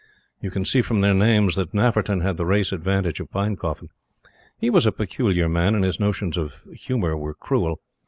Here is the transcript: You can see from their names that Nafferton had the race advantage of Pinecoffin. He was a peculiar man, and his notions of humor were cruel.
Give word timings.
You 0.41 0.49
can 0.49 0.65
see 0.65 0.81
from 0.81 1.01
their 1.01 1.13
names 1.13 1.53
that 1.55 1.75
Nafferton 1.75 2.21
had 2.23 2.37
the 2.37 2.45
race 2.47 2.71
advantage 2.71 3.19
of 3.19 3.29
Pinecoffin. 3.29 3.89
He 4.57 4.71
was 4.71 4.87
a 4.87 4.91
peculiar 4.91 5.47
man, 5.47 5.75
and 5.75 5.83
his 5.83 5.99
notions 5.99 6.37
of 6.37 6.63
humor 6.75 7.15
were 7.15 7.35
cruel. 7.35 7.79